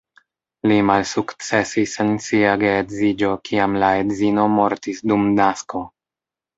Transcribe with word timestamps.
Li 0.69 0.77
malsukcesis 0.89 1.93
en 2.05 2.17
sia 2.29 2.55
geedziĝo 2.65 3.31
kiam 3.51 3.79
la 3.87 3.93
edzino 4.03 4.51
mortis 4.59 5.07
dum 5.11 5.33
nasko. 5.41 5.89